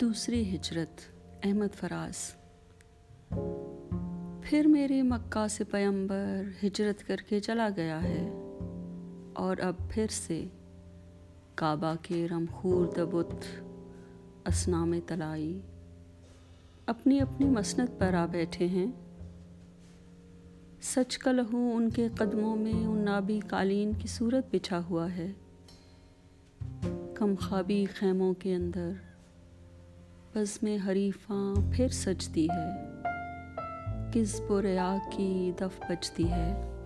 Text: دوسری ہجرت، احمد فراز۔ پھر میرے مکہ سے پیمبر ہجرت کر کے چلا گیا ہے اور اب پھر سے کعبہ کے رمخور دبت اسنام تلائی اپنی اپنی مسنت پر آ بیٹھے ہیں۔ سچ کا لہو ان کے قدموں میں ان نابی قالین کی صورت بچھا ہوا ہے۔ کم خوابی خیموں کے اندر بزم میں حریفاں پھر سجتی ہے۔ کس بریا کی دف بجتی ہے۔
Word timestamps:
دوسری 0.00 0.56
ہجرت، 0.56 1.00
احمد 1.42 1.74
فراز۔ 1.74 2.34
پھر 4.42 4.66
میرے 4.66 5.02
مکہ 5.02 5.46
سے 5.48 5.64
پیمبر 5.64 6.42
ہجرت 6.62 7.06
کر 7.06 7.16
کے 7.16 7.40
چلا 7.40 7.68
گیا 7.76 8.02
ہے 8.02 8.30
اور 9.34 9.56
اب 9.62 9.74
پھر 9.90 10.06
سے 10.10 10.44
کعبہ 11.54 11.94
کے 12.02 12.26
رمخور 12.30 12.86
دبت 12.86 13.34
اسنام 14.46 14.94
تلائی 15.06 15.60
اپنی 16.86 17.20
اپنی 17.20 17.46
مسنت 17.46 18.00
پر 18.00 18.14
آ 18.14 18.26
بیٹھے 18.26 18.66
ہیں۔ 18.66 18.86
سچ 20.82 21.18
کا 21.18 21.32
لہو 21.32 21.72
ان 21.74 21.90
کے 21.90 22.08
قدموں 22.18 22.56
میں 22.56 22.86
ان 22.86 22.98
نابی 22.98 23.40
قالین 23.40 23.92
کی 23.98 24.08
صورت 24.08 24.54
بچھا 24.54 24.82
ہوا 24.90 25.16
ہے۔ 25.16 25.32
کم 27.14 27.34
خوابی 27.40 27.86
خیموں 27.94 28.34
کے 28.34 28.54
اندر 28.54 28.90
بزم 30.34 30.58
میں 30.62 30.78
حریفاں 30.86 31.54
پھر 31.72 31.88
سجتی 31.88 32.46
ہے۔ 32.50 32.86
کس 34.12 34.40
بریا 34.48 34.96
کی 35.12 35.52
دف 35.60 35.80
بجتی 35.88 36.30
ہے۔ 36.30 36.79